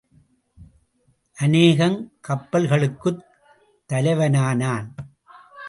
[1.41, 2.09] அநேகங்
[2.27, 3.21] கப்பல்களுக்குத்
[3.85, 4.95] தலைவனானான்.